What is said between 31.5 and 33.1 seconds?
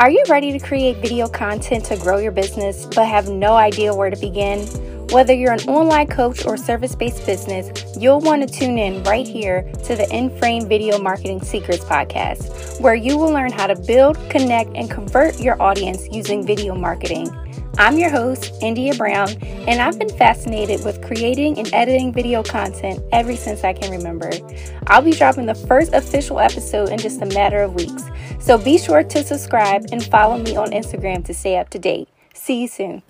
up to date. See you soon.